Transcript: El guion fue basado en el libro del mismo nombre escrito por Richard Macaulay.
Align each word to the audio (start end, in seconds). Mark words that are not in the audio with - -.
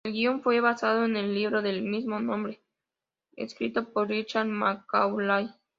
El 0.03 0.13
guion 0.13 0.41
fue 0.41 0.61
basado 0.61 1.05
en 1.05 1.15
el 1.15 1.35
libro 1.35 1.61
del 1.61 1.83
mismo 1.83 2.19
nombre 2.19 2.59
escrito 3.35 3.93
por 3.93 4.09
Richard 4.09 4.47
Macaulay. 4.47 5.51